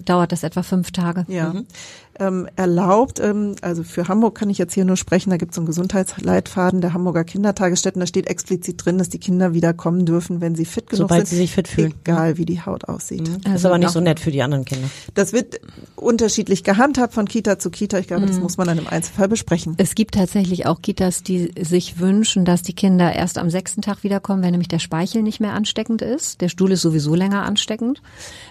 dauert 0.05 0.33
das 0.33 0.43
etwa 0.43 0.62
fünf 0.62 0.91
Tage. 0.91 1.26
Ja. 1.29 1.53
Mhm 1.53 1.67
ähm, 2.20 2.49
erlaubt. 2.56 3.20
Ähm, 3.20 3.56
also 3.62 3.82
für 3.82 4.08
Hamburg 4.08 4.35
kann 4.37 4.50
ich 4.50 4.58
jetzt 4.58 4.75
hier 4.75 4.85
nur 4.85 4.96
sprechen, 4.96 5.30
da 5.30 5.37
gibt 5.37 5.52
es 5.52 5.56
so 5.56 5.61
einen 5.61 5.66
Gesundheitsleitfaden 5.66 6.80
der 6.80 6.92
Hamburger 6.92 7.25
Kindertagesstätten. 7.25 8.00
Da 8.00 8.06
steht 8.06 8.26
explizit 8.28 8.85
drin, 8.85 8.99
dass 8.99 9.08
die 9.08 9.18
Kinder 9.18 9.54
wieder 9.54 9.73
kommen 9.75 10.06
dürfen, 10.06 10.40
wenn 10.40 10.54
sie 10.54 10.64
fit 10.64 10.88
genug 10.88 11.08
Sobald 11.08 11.26
sind. 11.26 11.37
sie 11.37 11.42
sich 11.42 11.52
fit 11.52 11.68
fühlen. 11.68 11.94
Egal, 12.04 12.38
wie 12.38 12.46
die 12.46 12.61
Haut 12.62 12.85
aussieht. 12.85 13.28
Mhm. 13.28 13.40
Das 13.42 13.54
ist 13.56 13.66
aber 13.66 13.78
nicht 13.78 13.90
so 13.90 14.00
nett 14.00 14.20
für 14.20 14.30
die 14.30 14.42
anderen 14.42 14.64
Kinder. 14.64 14.88
Das 15.14 15.32
wird 15.32 15.61
unterschiedlich 15.96 16.64
gehandhabt 16.64 17.14
von 17.14 17.26
Kita 17.26 17.58
zu 17.58 17.70
Kita. 17.70 17.99
Ich 17.99 18.06
glaube, 18.06 18.23
mhm. 18.23 18.28
das 18.28 18.40
muss 18.40 18.56
man 18.56 18.66
dann 18.66 18.78
im 18.78 18.87
Einzelfall 18.87 19.28
besprechen. 19.28 19.75
Es 19.78 19.94
gibt 19.94 20.14
tatsächlich 20.14 20.66
auch 20.66 20.82
Kitas, 20.82 21.23
die 21.23 21.52
sich 21.61 21.99
wünschen, 21.99 22.44
dass 22.44 22.62
die 22.62 22.75
Kinder 22.75 23.12
erst 23.12 23.38
am 23.38 23.50
sechsten 23.50 23.82
Tag 23.82 24.04
wiederkommen, 24.04 24.42
wenn 24.42 24.50
nämlich 24.50 24.68
der 24.68 24.78
Speichel 24.78 25.23
nicht 25.23 25.40
mehr 25.40 25.52
ansteckend 25.52 26.02
ist. 26.02 26.40
Der 26.40 26.49
Stuhl 26.49 26.73
ist 26.73 26.82
sowieso 26.82 27.14
länger 27.14 27.44
ansteckend, 27.44 28.02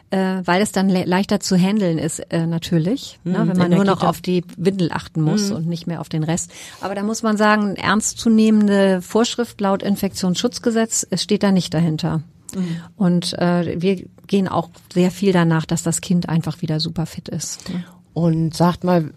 äh, 0.09 0.41
weil 0.43 0.61
es 0.61 0.71
dann 0.71 0.89
le 0.89 1.05
leichter 1.05 1.39
zu 1.39 1.55
handeln 1.55 1.97
ist 1.97 2.19
äh, 2.31 2.45
natürlich. 2.45 3.19
Mhm. 3.23 3.31
Ne, 3.31 3.54
wenn 3.57 3.69
man 3.69 3.77
nur 3.77 3.85
noch 3.85 4.03
auf 4.03 4.21
die 4.21 4.43
Windel 4.57 4.91
achten 4.91 5.21
muss 5.21 5.49
mhm. 5.49 5.55
und 5.57 5.67
nicht 5.67 5.87
mehr 5.87 6.01
auf 6.01 6.09
den 6.09 6.23
Rest. 6.23 6.51
Aber 6.81 6.95
da 6.95 7.03
muss 7.03 7.23
man 7.23 7.37
sagen, 7.37 7.75
ernstzunehmende 7.75 9.01
Vorschrift 9.01 9.59
laut 9.61 9.83
Infektionsschutzgesetz 9.83 11.05
es 11.09 11.23
steht 11.23 11.43
da 11.43 11.51
nicht 11.51 11.73
dahinter. 11.73 12.21
Mhm. 12.55 12.77
Und 12.95 13.33
äh, 13.39 13.81
wir 13.81 14.05
gehen 14.27 14.47
auch 14.47 14.69
sehr 14.93 15.11
viel 15.11 15.33
danach, 15.33 15.65
dass 15.65 15.83
das 15.83 16.01
Kind 16.01 16.29
einfach 16.29 16.61
wieder 16.61 16.79
super 16.79 17.05
fit 17.05 17.29
ist. 17.29 17.61
Und 18.13 18.55
sagt 18.55 18.83
mal, 18.83 19.11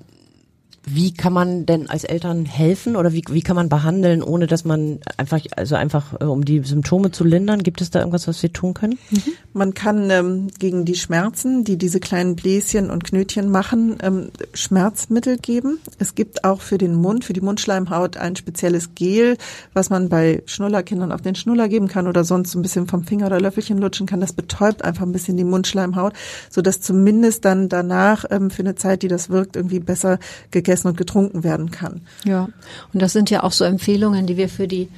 wie 0.86 1.12
kann 1.12 1.32
man 1.32 1.66
denn 1.66 1.90
als 1.90 2.04
Eltern 2.04 2.44
helfen 2.44 2.96
oder 2.96 3.12
wie, 3.12 3.22
wie 3.28 3.42
kann 3.42 3.56
man 3.56 3.68
behandeln, 3.68 4.22
ohne 4.22 4.46
dass 4.46 4.64
man 4.64 5.00
einfach, 5.16 5.40
also 5.56 5.74
einfach, 5.74 6.20
äh, 6.20 6.24
um 6.24 6.44
die 6.44 6.62
Symptome 6.62 7.10
zu 7.10 7.24
lindern? 7.24 7.62
Gibt 7.62 7.80
es 7.80 7.90
da 7.90 7.98
irgendwas, 7.98 8.28
was 8.28 8.42
wir 8.42 8.52
tun 8.52 8.74
können? 8.74 8.98
Mhm. 9.10 9.22
Man 9.52 9.74
kann 9.74 10.10
ähm, 10.10 10.48
gegen 10.58 10.84
die 10.84 10.94
Schmerzen, 10.94 11.64
die 11.64 11.76
diese 11.76 12.00
kleinen 12.00 12.36
Bläschen 12.36 12.90
und 12.90 13.04
Knötchen 13.04 13.50
machen, 13.50 13.98
ähm, 14.02 14.28
Schmerzmittel 14.54 15.38
geben. 15.38 15.78
Es 15.98 16.14
gibt 16.14 16.44
auch 16.44 16.60
für 16.60 16.78
den 16.78 16.94
Mund, 16.94 17.24
für 17.24 17.32
die 17.32 17.40
Mundschleimhaut 17.40 18.16
ein 18.16 18.36
spezielles 18.36 18.94
Gel, 18.94 19.36
was 19.74 19.90
man 19.90 20.08
bei 20.08 20.42
Schnullerkindern 20.46 21.12
auf 21.12 21.22
den 21.22 21.34
Schnuller 21.34 21.68
geben 21.68 21.88
kann 21.88 22.06
oder 22.06 22.24
sonst 22.24 22.52
so 22.52 22.58
ein 22.58 22.62
bisschen 22.62 22.86
vom 22.86 23.04
Finger 23.04 23.26
oder 23.26 23.40
Löffelchen 23.40 23.78
lutschen 23.78 24.06
kann. 24.06 24.20
Das 24.20 24.32
betäubt 24.32 24.84
einfach 24.84 25.04
ein 25.04 25.12
bisschen 25.12 25.36
die 25.36 25.44
Mundschleimhaut, 25.44 26.14
so 26.50 26.62
dass 26.62 26.80
zumindest 26.80 27.44
dann 27.44 27.68
danach 27.68 28.24
ähm, 28.30 28.50
für 28.50 28.62
eine 28.62 28.74
Zeit, 28.74 29.02
die 29.02 29.08
das 29.08 29.28
wirkt, 29.28 29.56
irgendwie 29.56 29.80
besser 29.80 30.18
gegessen 30.50 30.67
gegessen 30.68 30.88
und 30.88 30.98
getrunken 30.98 31.44
werden 31.44 31.70
kann. 31.70 32.02
Ja, 32.24 32.48
und 32.92 33.00
das 33.00 33.14
sind 33.14 33.30
ja 33.30 33.42
auch 33.42 33.52
so 33.52 33.64
Empfehlungen, 33.64 34.26
die 34.26 34.36
wir 34.36 34.50
für 34.50 34.68
die 34.68 34.88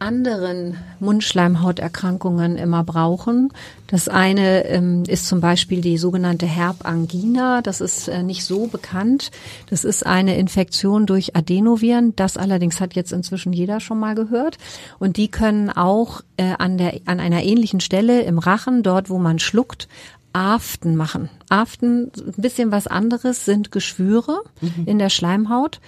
anderen 0.00 0.76
Mundschleimhauterkrankungen 1.00 2.58
immer 2.58 2.84
brauchen. 2.84 3.50
Das 3.86 4.08
eine 4.08 4.66
ähm, 4.66 5.04
ist 5.06 5.26
zum 5.26 5.40
Beispiel 5.40 5.80
die 5.80 5.96
sogenannte 5.96 6.44
Herbangina. 6.44 7.62
Das 7.62 7.80
ist 7.80 8.08
äh, 8.08 8.22
nicht 8.22 8.44
so 8.44 8.66
bekannt. 8.66 9.30
Das 9.70 9.84
ist 9.84 10.04
eine 10.04 10.36
Infektion 10.36 11.06
durch 11.06 11.36
Adenoviren. 11.36 12.14
Das 12.16 12.36
allerdings 12.36 12.80
hat 12.80 12.94
jetzt 12.94 13.12
inzwischen 13.12 13.54
jeder 13.54 13.80
schon 13.80 13.98
mal 13.98 14.14
gehört. 14.14 14.58
Und 14.98 15.16
die 15.16 15.28
können 15.28 15.70
auch 15.70 16.20
äh, 16.36 16.52
an, 16.58 16.76
der, 16.76 17.00
an 17.06 17.18
einer 17.18 17.42
ähnlichen 17.44 17.80
Stelle 17.80 18.22
im 18.22 18.38
Rachen, 18.38 18.82
dort 18.82 19.08
wo 19.08 19.18
man 19.18 19.38
schluckt, 19.38 19.88
Aften 20.34 20.96
machen. 20.96 21.30
Aften, 21.48 22.10
ein 22.16 22.32
bisschen 22.36 22.70
was 22.70 22.86
anderes, 22.86 23.44
sind 23.44 23.72
Geschwüre 23.72 24.42
mhm. 24.60 24.84
in 24.86 24.98
der 24.98 25.10
Schleimhaut. 25.10 25.80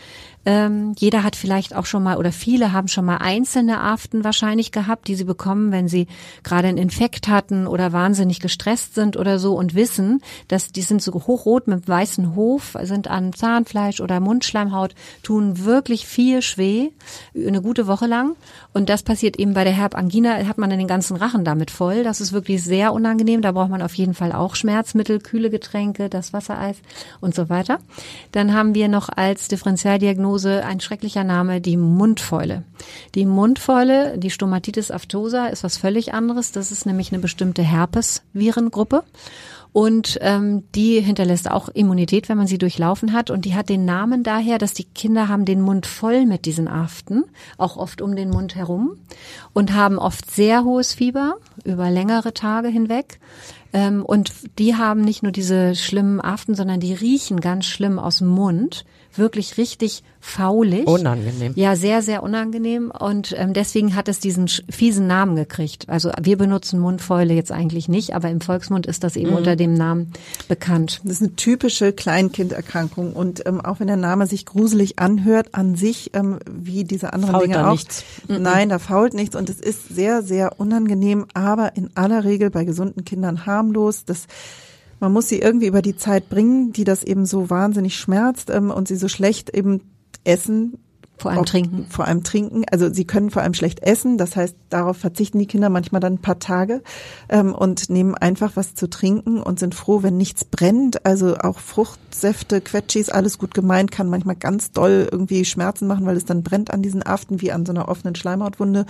Ähm, 0.48 0.94
jeder 0.96 1.24
hat 1.24 1.34
vielleicht 1.34 1.74
auch 1.74 1.86
schon 1.86 2.04
mal 2.04 2.18
oder 2.18 2.30
viele 2.30 2.72
haben 2.72 2.86
schon 2.86 3.04
mal 3.04 3.16
einzelne 3.16 3.80
Aften 3.80 4.22
wahrscheinlich 4.22 4.70
gehabt, 4.70 5.08
die 5.08 5.16
sie 5.16 5.24
bekommen, 5.24 5.72
wenn 5.72 5.88
sie 5.88 6.06
gerade 6.44 6.68
einen 6.68 6.78
Infekt 6.78 7.26
hatten 7.26 7.66
oder 7.66 7.92
wahnsinnig 7.92 8.38
gestresst 8.38 8.94
sind 8.94 9.16
oder 9.16 9.40
so 9.40 9.56
und 9.56 9.74
wissen, 9.74 10.22
dass 10.46 10.70
die 10.70 10.82
sind 10.82 11.02
so 11.02 11.12
hochrot 11.12 11.66
mit 11.66 11.88
weißen 11.88 12.36
Hof, 12.36 12.76
sind 12.82 13.08
an 13.08 13.32
Zahnfleisch 13.32 14.00
oder 14.00 14.20
Mundschleimhaut, 14.20 14.94
tun 15.24 15.64
wirklich 15.64 16.06
viel 16.06 16.40
schweh, 16.42 16.90
eine 17.34 17.60
gute 17.60 17.88
Woche 17.88 18.06
lang. 18.06 18.36
Und 18.72 18.88
das 18.88 19.02
passiert 19.02 19.40
eben 19.40 19.52
bei 19.52 19.64
der 19.64 19.72
Herbangina, 19.72 20.46
hat 20.46 20.58
man 20.58 20.70
den 20.70 20.86
ganzen 20.86 21.16
Rachen 21.16 21.44
damit 21.44 21.72
voll. 21.72 22.04
Das 22.04 22.20
ist 22.20 22.32
wirklich 22.32 22.62
sehr 22.62 22.92
unangenehm. 22.92 23.42
Da 23.42 23.50
braucht 23.50 23.70
man 23.70 23.82
auf 23.82 23.94
jeden 23.94 24.14
Fall 24.14 24.30
auch 24.30 24.54
Schmerzmittel, 24.54 25.18
kühle 25.18 25.45
Getränke, 25.50 26.08
das 26.08 26.32
Wassereis 26.32 26.76
und 27.20 27.34
so 27.34 27.48
weiter. 27.48 27.78
Dann 28.32 28.54
haben 28.54 28.74
wir 28.74 28.88
noch 28.88 29.08
als 29.08 29.48
Differentialdiagnose 29.48 30.16
Diagnose 30.16 30.64
ein 30.64 30.80
schrecklicher 30.80 31.24
Name, 31.24 31.60
die 31.60 31.76
Mundfäule. 31.76 32.62
Die 33.14 33.26
Mundfäule, 33.26 34.18
die 34.18 34.30
Stomatitis 34.30 34.90
aftosa, 34.90 35.46
ist 35.48 35.64
was 35.64 35.76
völlig 35.76 36.14
anderes. 36.14 36.52
Das 36.52 36.72
ist 36.72 36.86
nämlich 36.86 37.12
eine 37.12 37.20
bestimmte 37.20 37.62
Herpesvirengruppe. 37.62 39.02
Und 39.72 40.18
ähm, 40.22 40.64
die 40.74 41.00
hinterlässt 41.00 41.50
auch 41.50 41.68
Immunität, 41.68 42.30
wenn 42.30 42.38
man 42.38 42.46
sie 42.46 42.56
durchlaufen 42.56 43.12
hat. 43.12 43.30
Und 43.30 43.44
die 43.44 43.54
hat 43.54 43.68
den 43.68 43.84
Namen 43.84 44.22
daher, 44.22 44.56
dass 44.56 44.72
die 44.72 44.84
Kinder 44.84 45.28
haben 45.28 45.44
den 45.44 45.60
Mund 45.60 45.84
voll 45.84 46.24
mit 46.24 46.46
diesen 46.46 46.66
Aften, 46.66 47.24
auch 47.58 47.76
oft 47.76 48.00
um 48.00 48.16
den 48.16 48.30
Mund 48.30 48.54
herum 48.54 48.96
und 49.52 49.74
haben 49.74 49.98
oft 49.98 50.30
sehr 50.30 50.64
hohes 50.64 50.94
Fieber 50.94 51.36
über 51.64 51.90
längere 51.90 52.32
Tage 52.32 52.68
hinweg. 52.68 53.18
Ähm, 53.76 54.06
und 54.06 54.32
die 54.58 54.74
haben 54.76 55.02
nicht 55.02 55.22
nur 55.22 55.32
diese 55.32 55.74
schlimmen 55.74 56.22
Aften, 56.22 56.54
sondern 56.54 56.80
die 56.80 56.94
riechen 56.94 57.40
ganz 57.40 57.66
schlimm 57.66 57.98
aus 57.98 58.18
dem 58.18 58.28
Mund 58.28 58.86
wirklich 59.18 59.58
richtig 59.58 60.02
faulig. 60.20 60.86
Unangenehm. 60.86 61.52
Ja, 61.54 61.76
sehr, 61.76 62.02
sehr 62.02 62.22
unangenehm. 62.22 62.90
Und 62.90 63.34
ähm, 63.38 63.52
deswegen 63.52 63.94
hat 63.94 64.08
es 64.08 64.18
diesen 64.18 64.48
fiesen 64.48 65.06
Namen 65.06 65.36
gekriegt. 65.36 65.88
Also 65.88 66.10
wir 66.20 66.36
benutzen 66.36 66.80
Mundfäule 66.80 67.32
jetzt 67.34 67.52
eigentlich 67.52 67.88
nicht, 67.88 68.14
aber 68.14 68.28
im 68.28 68.40
Volksmund 68.40 68.86
ist 68.86 69.04
das 69.04 69.16
eben 69.16 69.30
mhm. 69.30 69.36
unter 69.36 69.56
dem 69.56 69.74
Namen 69.74 70.12
bekannt. 70.48 71.00
Das 71.04 71.12
ist 71.12 71.22
eine 71.22 71.36
typische 71.36 71.92
Kleinkinderkrankung. 71.92 73.12
Und 73.12 73.46
ähm, 73.46 73.60
auch 73.60 73.80
wenn 73.80 73.86
der 73.86 73.96
Name 73.96 74.26
sich 74.26 74.46
gruselig 74.46 74.98
anhört, 74.98 75.54
an 75.54 75.76
sich, 75.76 76.10
ähm, 76.14 76.38
wie 76.50 76.84
diese 76.84 77.12
anderen 77.12 77.34
fault 77.34 77.44
Dinge 77.44 77.66
auch. 77.66 77.72
Nichts. 77.72 78.04
Mhm. 78.28 78.42
Nein, 78.42 78.68
da 78.68 78.78
fault 78.78 79.14
nichts. 79.14 79.36
Und 79.36 79.48
es 79.48 79.60
ist 79.60 79.88
sehr, 79.88 80.22
sehr 80.22 80.58
unangenehm, 80.58 81.26
aber 81.34 81.76
in 81.76 81.90
aller 81.94 82.24
Regel 82.24 82.50
bei 82.50 82.64
gesunden 82.64 83.04
Kindern 83.04 83.46
harmlos. 83.46 84.04
Das 84.04 84.26
man 85.00 85.12
muss 85.12 85.28
sie 85.28 85.38
irgendwie 85.38 85.66
über 85.66 85.82
die 85.82 85.96
Zeit 85.96 86.28
bringen, 86.28 86.72
die 86.72 86.84
das 86.84 87.04
eben 87.04 87.26
so 87.26 87.50
wahnsinnig 87.50 87.96
schmerzt 87.96 88.50
ähm, 88.50 88.70
und 88.70 88.88
sie 88.88 88.96
so 88.96 89.08
schlecht 89.08 89.50
eben 89.50 89.82
essen. 90.24 90.78
Vor 91.18 91.30
allem 91.30 91.46
trinken. 91.46 91.86
Vor 91.88 92.06
allem 92.06 92.22
trinken. 92.24 92.64
Also 92.70 92.92
sie 92.92 93.06
können 93.06 93.30
vor 93.30 93.42
allem 93.42 93.54
schlecht 93.54 93.80
essen. 93.80 94.18
Das 94.18 94.36
heißt, 94.36 94.54
darauf 94.68 94.98
verzichten 94.98 95.38
die 95.38 95.46
Kinder 95.46 95.70
manchmal 95.70 96.00
dann 96.00 96.14
ein 96.14 96.22
paar 96.22 96.38
Tage 96.38 96.82
ähm, 97.28 97.54
und 97.54 97.88
nehmen 97.88 98.14
einfach 98.14 98.52
was 98.54 98.74
zu 98.74 98.88
trinken 98.88 99.40
und 99.40 99.58
sind 99.58 99.74
froh, 99.74 100.02
wenn 100.02 100.18
nichts 100.18 100.44
brennt. 100.44 101.06
Also 101.06 101.38
auch 101.38 101.58
Fruchtsäfte, 101.58 102.60
Quetschis, 102.60 103.08
alles 103.08 103.38
gut 103.38 103.54
gemeint, 103.54 103.90
kann 103.90 104.10
manchmal 104.10 104.36
ganz 104.36 104.72
doll 104.72 105.08
irgendwie 105.10 105.44
Schmerzen 105.46 105.86
machen, 105.86 106.04
weil 106.04 106.16
es 106.16 106.26
dann 106.26 106.42
brennt 106.42 106.70
an 106.70 106.82
diesen 106.82 107.04
Aften 107.04 107.40
wie 107.40 107.50
an 107.50 107.64
so 107.64 107.72
einer 107.72 107.88
offenen 107.88 108.14
Schleimhautwunde. 108.14 108.84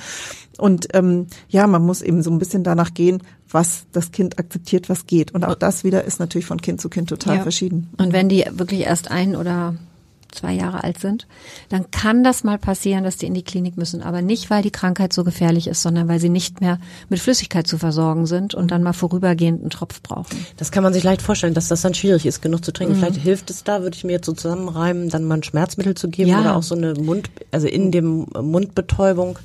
Und 0.59 0.89
ähm, 0.95 1.29
ja, 1.49 1.67
man 1.69 1.85
muss 1.85 2.03
eben 2.03 2.23
so 2.23 2.31
ein 2.31 2.39
bisschen 2.39 2.65
danach 2.65 2.93
gehen, 2.93 3.23
was 3.49 3.87
das 3.93 4.11
Kind 4.11 4.41
akzeptiert, 4.41 4.89
was 4.89 5.07
geht. 5.07 5.33
Und 5.33 5.45
auch 5.45 5.55
das 5.55 5.85
wieder 5.85 6.05
ist 6.05 6.19
natürlich 6.19 6.47
von 6.47 6.61
Kind 6.61 6.81
zu 6.81 6.89
Kind 6.89 7.09
total 7.09 7.37
ja. 7.37 7.43
verschieden. 7.43 7.89
Und 7.99 8.13
wenn 8.13 8.29
die 8.29 8.45
wirklich 8.51 8.81
erst 8.81 9.11
ein 9.11 9.37
oder 9.37 9.77
zwei 10.37 10.53
Jahre 10.53 10.85
alt 10.85 10.99
sind, 10.99 11.27
dann 11.69 11.91
kann 11.91 12.23
das 12.23 12.45
mal 12.45 12.59
passieren, 12.59 13.05
dass 13.05 13.17
die 13.17 13.27
in 13.27 13.35
die 13.35 13.43
Klinik 13.43 13.77
müssen. 13.77 14.03
Aber 14.03 14.23
nicht, 14.23 14.51
weil 14.51 14.63
die 14.63 14.71
Krankheit 14.71 15.13
so 15.13 15.25
gefährlich 15.25 15.67
ist, 15.67 15.83
sondern 15.83 16.09
weil 16.09 16.21
sie 16.21 16.29
nicht 16.29 16.61
mehr 16.61 16.79
mit 17.09 17.21
Flüssigkeit 17.21 17.67
zu 17.67 17.79
versorgen 17.79 18.27
sind 18.27 18.55
und 18.55 18.71
dann 18.71 18.83
mal 18.83 18.93
vorübergehend 18.93 19.61
einen 19.61 19.71
Tropf 19.71 20.03
brauchen. 20.03 20.47
Das 20.57 20.71
kann 20.71 20.83
man 20.83 20.93
sich 20.93 21.03
leicht 21.03 21.23
vorstellen, 21.23 21.55
dass 21.55 21.69
das 21.69 21.83
dann 21.83 21.95
schwierig 21.95 22.27
ist, 22.27 22.43
genug 22.43 22.65
zu 22.65 22.73
trinken. 22.73 22.95
Mhm. 22.95 22.99
Vielleicht 22.99 23.21
hilft 23.21 23.51
es 23.51 23.65
da, 23.65 23.83
würde 23.83 23.97
ich 23.97 24.05
mir 24.05 24.13
jetzt 24.13 24.27
so 24.27 24.33
zusammenreimen, 24.33 25.09
dann 25.09 25.25
mal 25.25 25.37
ein 25.37 25.43
Schmerzmittel 25.43 25.95
zu 25.95 26.09
geben 26.09 26.31
ja. 26.31 26.41
oder 26.41 26.57
auch 26.57 26.63
so 26.63 26.75
eine 26.75 26.95
Mund, 26.95 27.31
also 27.51 27.67
in 27.67 27.91
dem 27.91 28.27
Mundbetäubung 28.41 29.39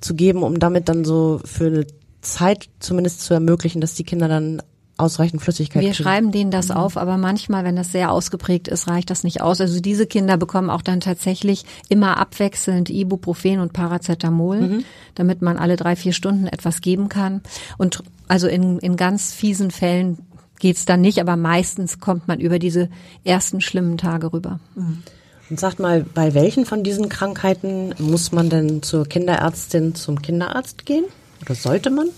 zu 0.00 0.14
geben, 0.14 0.42
um 0.42 0.58
damit 0.58 0.88
dann 0.88 1.04
so 1.04 1.40
für 1.44 1.66
eine 1.66 1.86
Zeit 2.20 2.68
zumindest 2.80 3.22
zu 3.22 3.34
ermöglichen, 3.34 3.80
dass 3.80 3.94
die 3.94 4.04
Kinder 4.04 4.28
dann 4.28 4.62
ausreichend 4.98 5.40
Flüssigkeit 5.40 5.82
Wir 5.82 5.92
kriegen. 5.92 6.02
schreiben 6.02 6.32
denen 6.32 6.50
das 6.50 6.68
mhm. 6.68 6.76
auf, 6.76 6.96
aber 6.96 7.16
manchmal, 7.16 7.64
wenn 7.64 7.76
das 7.76 7.92
sehr 7.92 8.12
ausgeprägt 8.12 8.68
ist, 8.68 8.88
reicht 8.88 9.10
das 9.10 9.24
nicht 9.24 9.40
aus. 9.40 9.60
Also 9.60 9.80
diese 9.80 10.06
Kinder 10.06 10.36
bekommen 10.36 10.70
auch 10.70 10.82
dann 10.82 11.00
tatsächlich 11.00 11.64
immer 11.88 12.18
abwechselnd 12.18 12.90
Ibuprofen 12.90 13.60
und 13.60 13.72
Paracetamol, 13.72 14.60
mhm. 14.60 14.84
damit 15.14 15.40
man 15.40 15.56
alle 15.56 15.76
drei, 15.76 15.96
vier 15.96 16.12
Stunden 16.12 16.46
etwas 16.46 16.80
geben 16.80 17.08
kann. 17.08 17.42
Und 17.78 18.02
also 18.26 18.48
in, 18.48 18.78
in 18.78 18.96
ganz 18.96 19.32
fiesen 19.32 19.70
Fällen 19.70 20.18
geht's 20.58 20.84
dann 20.84 21.00
nicht, 21.00 21.20
aber 21.20 21.36
meistens 21.36 22.00
kommt 22.00 22.26
man 22.26 22.40
über 22.40 22.58
diese 22.58 22.88
ersten 23.24 23.60
schlimmen 23.60 23.98
Tage 23.98 24.32
rüber. 24.32 24.58
Mhm. 24.74 25.02
Und 25.50 25.58
sagt 25.58 25.78
mal, 25.78 26.02
bei 26.02 26.34
welchen 26.34 26.66
von 26.66 26.82
diesen 26.82 27.08
Krankheiten 27.08 27.94
muss 27.98 28.32
man 28.32 28.50
denn 28.50 28.82
zur 28.82 29.06
Kinderärztin, 29.06 29.94
zum 29.94 30.20
Kinderarzt 30.20 30.84
gehen? 30.84 31.04
Oder 31.40 31.54
sollte 31.54 31.88
man? 31.88 32.08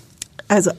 Also 0.48 0.72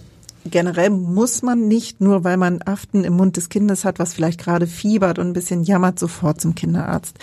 generell 0.45 0.89
muss 0.89 1.41
man 1.41 1.67
nicht, 1.67 2.01
nur 2.01 2.23
weil 2.23 2.37
man 2.37 2.61
Aften 2.63 3.03
im 3.03 3.13
Mund 3.13 3.37
des 3.37 3.49
Kindes 3.49 3.85
hat, 3.85 3.99
was 3.99 4.13
vielleicht 4.13 4.39
gerade 4.39 4.67
fiebert 4.67 5.19
und 5.19 5.27
ein 5.27 5.33
bisschen 5.33 5.63
jammert, 5.63 5.99
sofort 5.99 6.41
zum 6.41 6.55
Kinderarzt. 6.55 7.17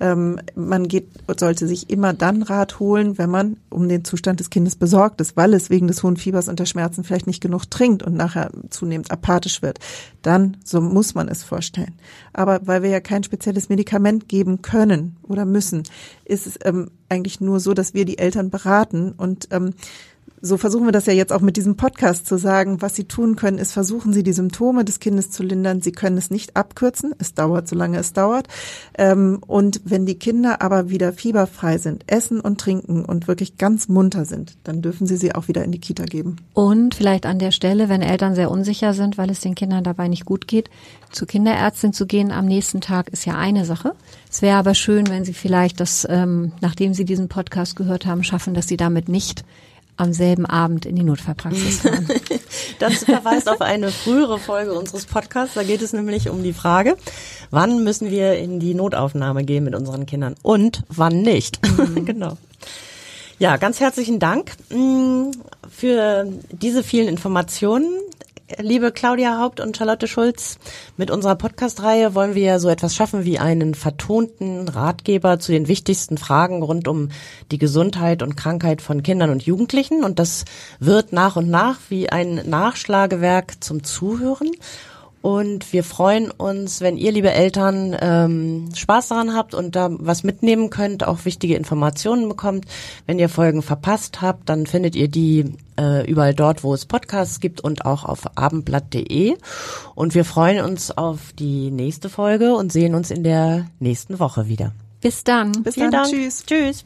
Ähm, 0.00 0.40
man 0.54 0.88
geht, 0.88 1.08
sollte 1.38 1.66
sich 1.66 1.90
immer 1.90 2.12
dann 2.12 2.42
Rat 2.42 2.80
holen, 2.80 3.16
wenn 3.18 3.30
man 3.30 3.56
um 3.70 3.88
den 3.88 4.04
Zustand 4.04 4.40
des 4.40 4.50
Kindes 4.50 4.76
besorgt 4.76 5.20
ist, 5.20 5.36
weil 5.36 5.54
es 5.54 5.70
wegen 5.70 5.86
des 5.86 6.02
hohen 6.02 6.16
Fiebers 6.16 6.48
und 6.48 6.58
der 6.58 6.66
Schmerzen 6.66 7.04
vielleicht 7.04 7.26
nicht 7.26 7.40
genug 7.40 7.70
trinkt 7.70 8.02
und 8.02 8.14
nachher 8.14 8.50
zunehmend 8.70 9.10
apathisch 9.10 9.62
wird. 9.62 9.78
Dann, 10.22 10.56
so 10.64 10.80
muss 10.80 11.14
man 11.14 11.28
es 11.28 11.44
vorstellen. 11.44 11.94
Aber 12.32 12.60
weil 12.64 12.82
wir 12.82 12.90
ja 12.90 13.00
kein 13.00 13.22
spezielles 13.22 13.68
Medikament 13.68 14.28
geben 14.28 14.62
können 14.62 15.16
oder 15.22 15.44
müssen, 15.44 15.84
ist 16.24 16.46
es 16.46 16.58
ähm, 16.64 16.90
eigentlich 17.08 17.40
nur 17.40 17.60
so, 17.60 17.74
dass 17.74 17.94
wir 17.94 18.04
die 18.04 18.18
Eltern 18.18 18.50
beraten 18.50 19.12
und 19.12 19.48
ähm, 19.50 19.74
so 20.44 20.58
versuchen 20.58 20.84
wir 20.84 20.92
das 20.92 21.06
ja 21.06 21.14
jetzt 21.14 21.32
auch 21.32 21.40
mit 21.40 21.56
diesem 21.56 21.76
Podcast 21.76 22.26
zu 22.26 22.36
sagen. 22.36 22.82
Was 22.82 22.94
Sie 22.94 23.04
tun 23.04 23.34
können, 23.34 23.56
ist 23.56 23.72
versuchen 23.72 24.12
Sie 24.12 24.22
die 24.22 24.34
Symptome 24.34 24.84
des 24.84 25.00
Kindes 25.00 25.30
zu 25.30 25.42
lindern. 25.42 25.80
Sie 25.80 25.92
können 25.92 26.18
es 26.18 26.30
nicht 26.30 26.54
abkürzen. 26.54 27.14
Es 27.18 27.32
dauert, 27.32 27.66
solange 27.66 27.96
es 27.98 28.12
dauert. 28.12 28.46
Ähm, 28.98 29.40
und 29.46 29.80
wenn 29.86 30.04
die 30.04 30.18
Kinder 30.18 30.60
aber 30.60 30.90
wieder 30.90 31.14
fieberfrei 31.14 31.78
sind, 31.78 32.04
essen 32.08 32.40
und 32.40 32.60
trinken 32.60 33.06
und 33.06 33.26
wirklich 33.26 33.56
ganz 33.56 33.88
munter 33.88 34.26
sind, 34.26 34.58
dann 34.64 34.82
dürfen 34.82 35.06
Sie 35.06 35.16
sie 35.16 35.34
auch 35.34 35.48
wieder 35.48 35.64
in 35.64 35.72
die 35.72 35.80
Kita 35.80 36.04
geben. 36.04 36.36
Und 36.52 36.94
vielleicht 36.94 37.24
an 37.24 37.38
der 37.38 37.50
Stelle, 37.50 37.88
wenn 37.88 38.02
Eltern 38.02 38.34
sehr 38.34 38.50
unsicher 38.50 38.92
sind, 38.92 39.16
weil 39.16 39.30
es 39.30 39.40
den 39.40 39.54
Kindern 39.54 39.82
dabei 39.82 40.08
nicht 40.08 40.26
gut 40.26 40.46
geht, 40.46 40.68
zur 41.10 41.26
Kinderärztin 41.26 41.94
zu 41.94 42.06
gehen 42.06 42.32
am 42.32 42.44
nächsten 42.44 42.82
Tag 42.82 43.08
ist 43.08 43.24
ja 43.24 43.38
eine 43.38 43.64
Sache. 43.64 43.94
Es 44.30 44.42
wäre 44.42 44.58
aber 44.58 44.74
schön, 44.74 45.08
wenn 45.08 45.24
Sie 45.24 45.32
vielleicht 45.32 45.80
das, 45.80 46.06
ähm, 46.10 46.52
nachdem 46.60 46.92
Sie 46.92 47.06
diesen 47.06 47.28
Podcast 47.28 47.76
gehört 47.76 48.04
haben, 48.04 48.24
schaffen, 48.24 48.52
dass 48.52 48.68
Sie 48.68 48.76
damit 48.76 49.08
nicht 49.08 49.44
am 49.96 50.12
selben 50.12 50.46
Abend 50.46 50.86
in 50.86 50.96
die 50.96 51.02
Notfallpraxis 51.04 51.80
fahren. 51.80 52.08
das 52.78 53.04
verweist 53.04 53.48
auf 53.48 53.60
eine 53.60 53.90
frühere 53.90 54.38
Folge 54.38 54.72
unseres 54.74 55.06
Podcasts. 55.06 55.54
Da 55.54 55.62
geht 55.62 55.82
es 55.82 55.92
nämlich 55.92 56.28
um 56.28 56.42
die 56.42 56.52
Frage, 56.52 56.96
wann 57.50 57.84
müssen 57.84 58.10
wir 58.10 58.36
in 58.36 58.60
die 58.60 58.74
Notaufnahme 58.74 59.44
gehen 59.44 59.64
mit 59.64 59.74
unseren 59.74 60.06
Kindern 60.06 60.34
und 60.42 60.82
wann 60.88 61.22
nicht. 61.22 61.60
Mhm. 61.78 62.04
genau. 62.06 62.36
Ja, 63.38 63.56
ganz 63.56 63.80
herzlichen 63.80 64.18
Dank 64.18 64.52
mm, 64.70 65.30
für 65.68 66.26
diese 66.50 66.82
vielen 66.82 67.08
Informationen 67.08 67.88
liebe 68.58 68.92
Claudia 68.92 69.38
Haupt 69.40 69.60
und 69.60 69.76
Charlotte 69.76 70.06
Schulz. 70.06 70.58
Mit 70.96 71.10
unserer 71.10 71.34
Podcast-Reihe 71.34 72.14
wollen 72.14 72.34
wir 72.34 72.58
so 72.60 72.68
etwas 72.68 72.94
schaffen 72.94 73.24
wie 73.24 73.38
einen 73.38 73.74
vertonten 73.74 74.68
Ratgeber 74.68 75.38
zu 75.38 75.52
den 75.52 75.68
wichtigsten 75.68 76.18
Fragen 76.18 76.62
rund 76.62 76.88
um 76.88 77.10
die 77.50 77.58
Gesundheit 77.58 78.22
und 78.22 78.36
Krankheit 78.36 78.82
von 78.82 79.02
Kindern 79.02 79.30
und 79.30 79.42
Jugendlichen. 79.44 80.04
Und 80.04 80.18
das 80.18 80.44
wird 80.78 81.12
nach 81.12 81.36
und 81.36 81.48
nach 81.48 81.78
wie 81.88 82.10
ein 82.10 82.42
Nachschlagewerk 82.48 83.62
zum 83.62 83.82
Zuhören. 83.82 84.50
Und 85.24 85.72
wir 85.72 85.84
freuen 85.84 86.30
uns, 86.30 86.82
wenn 86.82 86.98
ihr, 86.98 87.10
liebe 87.10 87.30
Eltern, 87.30 87.96
ähm, 87.98 88.68
Spaß 88.74 89.08
daran 89.08 89.34
habt 89.34 89.54
und 89.54 89.74
da 89.74 89.88
was 89.90 90.22
mitnehmen 90.22 90.68
könnt, 90.68 91.08
auch 91.08 91.24
wichtige 91.24 91.56
Informationen 91.56 92.28
bekommt. 92.28 92.66
Wenn 93.06 93.18
ihr 93.18 93.30
Folgen 93.30 93.62
verpasst 93.62 94.20
habt, 94.20 94.50
dann 94.50 94.66
findet 94.66 94.94
ihr 94.94 95.08
die 95.08 95.54
äh, 95.80 96.06
überall 96.06 96.34
dort, 96.34 96.62
wo 96.62 96.74
es 96.74 96.84
Podcasts 96.84 97.40
gibt 97.40 97.62
und 97.62 97.86
auch 97.86 98.04
auf 98.04 98.36
abendblatt.de. 98.36 99.38
Und 99.94 100.14
wir 100.14 100.26
freuen 100.26 100.62
uns 100.62 100.90
auf 100.90 101.32
die 101.38 101.70
nächste 101.70 102.10
Folge 102.10 102.54
und 102.54 102.70
sehen 102.70 102.94
uns 102.94 103.10
in 103.10 103.24
der 103.24 103.64
nächsten 103.80 104.18
Woche 104.18 104.46
wieder. 104.46 104.72
Bis 105.00 105.24
dann. 105.24 105.52
Bis 105.62 105.76
Vielen 105.76 105.90
dann. 105.90 106.02
Dank. 106.02 106.14
Tschüss. 106.14 106.44
Tschüss. 106.44 106.84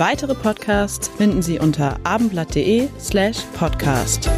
Weitere 0.00 0.34
Podcasts 0.34 1.08
finden 1.08 1.42
Sie 1.42 1.58
unter 1.58 2.00
abendblatt.de 2.04 2.88
slash 2.98 3.42
podcast. 3.58 4.30